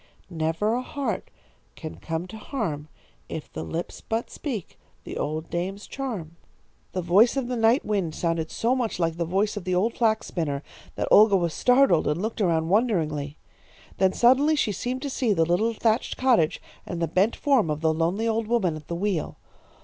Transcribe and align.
Never 0.31 0.73
a 0.73 0.81
heart 0.81 1.29
can 1.75 1.97
come 1.97 2.25
to 2.29 2.37
harm, 2.37 2.87
if 3.29 3.53
the 3.53 3.61
lips 3.61 4.01
but 4.01 4.31
speak 4.31 4.79
the 5.03 5.15
old 5.15 5.51
dame's 5.51 5.85
charm.' 5.85 6.37
"The 6.93 7.03
voice 7.03 7.37
of 7.37 7.47
the 7.47 7.55
night 7.55 7.85
wind 7.85 8.15
sounded 8.15 8.49
so 8.49 8.75
much 8.75 8.97
like 8.97 9.17
the 9.17 9.25
voice 9.27 9.55
of 9.57 9.63
the 9.63 9.75
old 9.75 9.93
flax 9.93 10.25
spinner 10.25 10.63
that 10.95 11.07
Olga 11.11 11.37
was 11.37 11.53
startled 11.53 12.07
and 12.07 12.19
looked 12.19 12.41
around 12.41 12.69
wonderingly. 12.69 13.37
Then 13.99 14.11
suddenly 14.13 14.55
she 14.55 14.71
seemed 14.71 15.03
to 15.03 15.09
see 15.11 15.33
the 15.33 15.45
little 15.45 15.75
thatched 15.75 16.17
cottage 16.17 16.59
and 16.83 16.99
the 16.99 17.07
bent 17.07 17.35
form 17.35 17.69
of 17.69 17.81
the 17.81 17.93
lonely 17.93 18.27
old 18.27 18.47
woman 18.47 18.75
at 18.75 18.87
the 18.87 18.95
wheel. 18.95 19.37